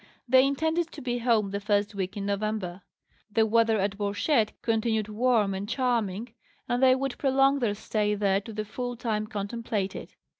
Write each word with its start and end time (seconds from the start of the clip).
They 0.27 0.47
intended 0.47 0.91
to 0.93 1.01
be 1.03 1.19
home 1.19 1.51
the 1.51 1.59
first 1.59 1.93
week 1.93 2.17
in 2.17 2.25
November. 2.25 2.81
The 3.31 3.45
weather 3.45 3.79
at 3.79 3.99
Borcette 3.99 4.51
continued 4.63 5.07
warm 5.09 5.53
and 5.53 5.69
charming, 5.69 6.33
and 6.67 6.81
they 6.81 6.95
would 6.95 7.19
prolong 7.19 7.59
their 7.59 7.75
stay 7.75 8.15
there 8.15 8.41
to 8.41 8.51
the 8.51 8.65
full 8.65 8.95
time 8.95 9.27
contemplated. 9.27 10.15